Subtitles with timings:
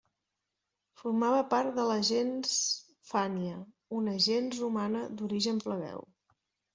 [0.99, 2.55] Formava part de la gens
[3.11, 3.59] Fànnia,
[3.99, 6.03] una gens romana d'origen plebeu.